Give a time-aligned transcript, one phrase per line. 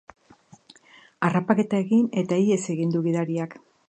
[1.27, 3.55] Harrapaketa egin eta ihes egin du gidariak.